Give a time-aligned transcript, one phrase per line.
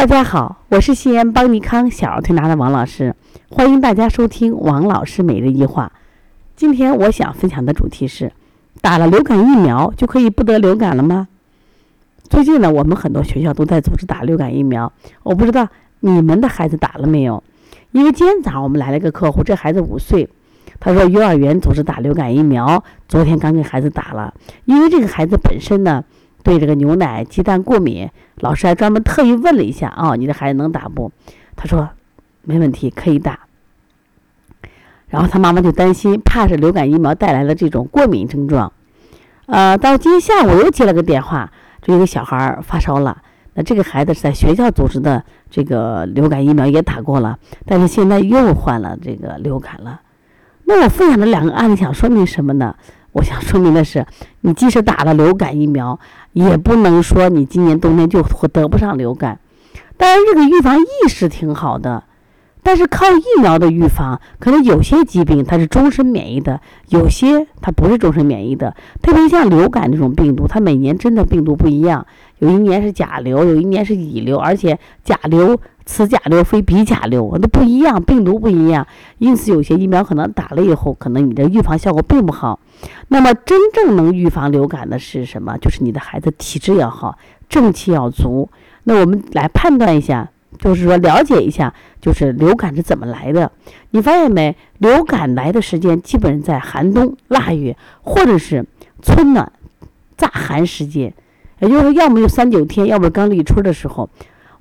[0.00, 3.14] 大家好，我是西安邦尼康小儿推拿的王老师，
[3.50, 5.92] 欢迎大家收听王老师每日一话。
[6.56, 8.32] 今天我想分享的主题是：
[8.80, 11.28] 打了流感疫苗就可以不得流感了吗？
[12.30, 14.90] 最近呢，我们很多学校都在组织打流感疫苗，
[15.22, 15.68] 我不知道
[16.00, 17.44] 你们的孩子打了没有？
[17.92, 20.26] 因为今天早上我们来了一个客户，这孩子五岁，
[20.80, 24.32] 他说幼儿园组织打流感疫苗，昨天刚给孩子打了，
[24.64, 26.02] 因为这个孩子本身呢。
[26.42, 31.12] 对这个牛奶、鸡蛋过敏，老师还专门特意问了一下啊，你的孩子能打不？
[31.56, 31.88] 他说
[32.42, 33.40] 没问题，可以打。
[35.08, 38.72] 然后他妈妈就担心，怕是流感疫苗带来的这种过敏症状。
[39.46, 43.20] 呃，到今天下午又接了个电话，这个小孩发烧了。
[43.54, 50.00] 那这个孩子是在学校组织的这个流感疫苗也打过了，但是现在又患了这个流感了。
[50.64, 52.76] 那我分享的两个案例想说明什么呢？
[53.10, 54.06] 我想说明的是，
[54.42, 55.98] 你即使打了流感疫苗，
[56.32, 59.38] 也不能说你今年冬天就得不上流感。
[59.96, 62.04] 当然，这个预防意识挺好的，
[62.62, 68.74] 但是靠疫苗的预防，可能有些疾病它是终身免疫的，有些它不是终身免疫的。
[69.02, 72.06] 特别像流感这种病毒，它每年真的病毒不一样，
[72.40, 75.58] 有一年是甲流，有一年是乙流，而且甲流。
[75.86, 78.86] 此甲流非彼甲流，都不一样，病毒不一样，
[79.18, 82.60] 因此有些疫苗可能打了以后，可能你的预防效果并不好。
[83.08, 85.58] 那么真正能预防流感的是什么？
[85.58, 87.18] 就是你的孩子体质要好，
[87.48, 88.48] 正气要足。
[88.84, 90.30] 那我们来判断一下，
[90.60, 93.50] 就是说了解一下，就是流感是怎么来的？
[93.90, 94.54] 你发现没？
[94.78, 98.64] 流感来的时间基本在寒冬腊月，或者是
[99.02, 99.50] 春暖
[100.16, 101.12] 乍寒时间，
[101.60, 104.08] 也就是说，要么就三九天，要么刚立春的时候。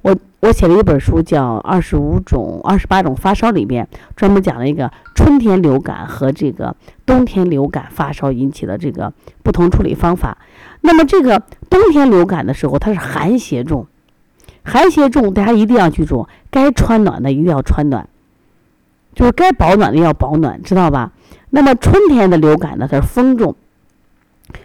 [0.02, 6.74] 我我写了一本书，叫《二十五种、二十八种发烧》，里边专门讲了一个春天流感和这个
[7.06, 9.12] 冬天流感发烧引起的这个
[9.44, 10.38] 不同处理方法。
[10.80, 13.88] 那么这个冬天流感的时候，它是寒邪重，
[14.64, 18.08] 寒邪重，大家一定要记住，该穿暖的一定要穿暖，
[19.14, 21.12] 就是该保暖的要保暖，知道吧？
[21.50, 23.54] 那么春天的流感呢，它是风重，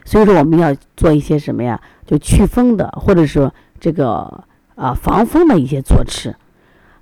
[0.05, 1.81] 所以说我们要做一些什么呀？
[2.07, 4.45] 就祛风的，或者说这个。
[4.77, 6.35] 啊，防风的一些措施。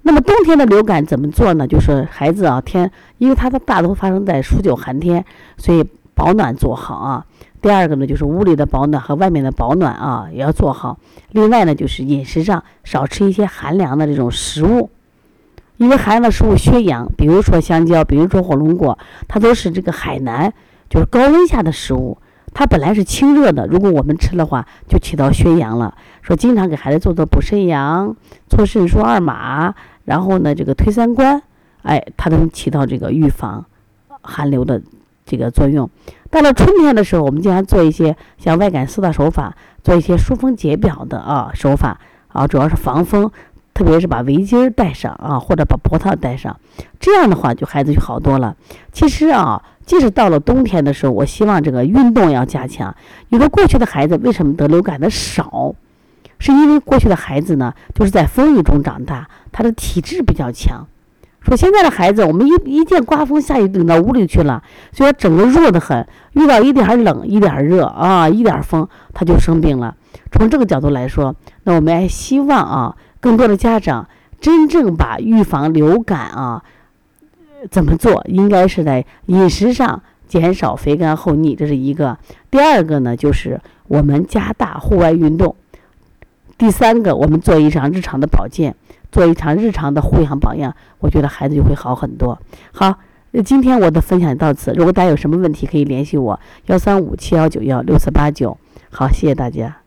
[0.02, 1.66] 那么冬天的流感怎么做呢？
[1.66, 5.24] 就是孩子啊，天，因为它的大多发生在数九寒天，
[5.56, 7.24] 所以保暖做好啊。
[7.62, 10.98] 第二个呢，就是屋里的保暖和外面的保暖啊，也要做好。
[11.30, 14.90] 另外呢，就是饮食上少吃一些寒凉的这种食物，
[15.78, 18.98] 因为寒凉的食物缺氧，比如说香蕉，比如说火龙果，
[19.28, 20.52] 它都是这个海南，
[20.90, 22.18] 就是高温下的食物。
[22.54, 25.94] 它本来是清热的，如果我们吃的话，就起到宣阳了。
[26.20, 28.14] 说经常给孩子做做补肾阳、
[28.48, 29.74] 搓肾腧二马，
[30.04, 31.42] 然后呢，这个推三关，
[31.82, 33.64] 哎，它能起到这个预防
[34.20, 34.80] 寒流的
[35.24, 35.88] 这个作用。
[36.30, 41.98] 到了春天的时候，我们经常做一些像外感四大手法，做一些疏风解表的啊手法
[42.28, 43.30] 啊，主要是防风，
[43.74, 46.58] 特别是把围巾戴上啊，或者把脖套戴上，
[47.00, 48.56] 这样的话就孩子就好多了。
[48.92, 49.62] 其实啊。
[49.84, 52.94] 即使到了冬天的时候，我希望这个运动要加强。
[53.30, 55.74] 有的过去的孩子为什么得流感的少？
[56.38, 60.86] 是因为过去的孩子呢，就是在风雨中长大，他的体质比较强。
[61.40, 64.62] 说现在的孩子，我们一一见刮风下雨，顶到屋里去了，
[64.92, 66.06] 所以整个弱得很。
[66.34, 69.96] 遇到一点冷、一点热啊、一点风，他就生病了。
[70.30, 71.34] 从这个角度来说，
[71.64, 74.06] 那我们还希望啊，更多的家长
[74.38, 76.62] 真正把预防流感啊。
[77.70, 78.24] 怎么做？
[78.26, 82.18] 应该是在饮食上减少肥甘厚腻，这是一个。
[82.50, 85.54] 第二个呢，就是我们加大户外运动。
[86.58, 88.74] 第三个，我们做一场日常的保健，
[89.12, 92.36] 做一场日常的护养保养，我觉得孩子就会好很多。
[92.72, 92.98] 好，
[93.44, 94.72] 今天我的分享到此。
[94.72, 98.58] 如果大家有什么问题，可以联系我：幺三五七幺九幺六四八九。
[98.90, 99.81] 好，谢谢大家。